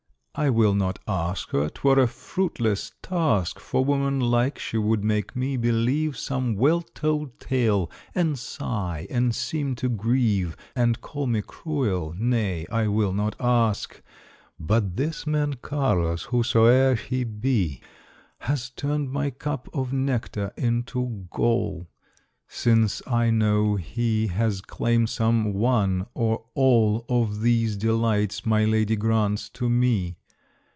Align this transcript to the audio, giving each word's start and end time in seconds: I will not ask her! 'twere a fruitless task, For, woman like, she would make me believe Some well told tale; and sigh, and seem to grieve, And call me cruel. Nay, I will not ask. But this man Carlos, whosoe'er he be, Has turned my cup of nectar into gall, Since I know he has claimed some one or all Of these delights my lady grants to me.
I 0.33 0.49
will 0.49 0.73
not 0.73 0.97
ask 1.09 1.49
her! 1.49 1.67
'twere 1.69 1.99
a 1.99 2.07
fruitless 2.07 2.93
task, 3.03 3.59
For, 3.59 3.83
woman 3.83 4.21
like, 4.21 4.57
she 4.57 4.77
would 4.77 5.03
make 5.03 5.35
me 5.35 5.57
believe 5.57 6.15
Some 6.17 6.55
well 6.55 6.81
told 6.81 7.37
tale; 7.37 7.91
and 8.15 8.39
sigh, 8.39 9.07
and 9.09 9.35
seem 9.35 9.75
to 9.75 9.89
grieve, 9.89 10.55
And 10.73 11.01
call 11.01 11.27
me 11.27 11.41
cruel. 11.41 12.15
Nay, 12.17 12.65
I 12.71 12.87
will 12.87 13.11
not 13.11 13.35
ask. 13.41 14.01
But 14.57 14.95
this 14.95 15.27
man 15.27 15.55
Carlos, 15.55 16.23
whosoe'er 16.31 16.95
he 16.95 17.25
be, 17.25 17.81
Has 18.39 18.69
turned 18.69 19.11
my 19.11 19.31
cup 19.31 19.67
of 19.73 19.91
nectar 19.91 20.53
into 20.55 21.25
gall, 21.29 21.89
Since 22.47 23.01
I 23.05 23.31
know 23.31 23.75
he 23.75 24.27
has 24.27 24.61
claimed 24.61 25.09
some 25.09 25.51
one 25.51 26.05
or 26.13 26.45
all 26.55 27.03
Of 27.09 27.41
these 27.41 27.75
delights 27.75 28.45
my 28.45 28.63
lady 28.63 28.95
grants 28.95 29.49
to 29.49 29.69
me. 29.69 30.15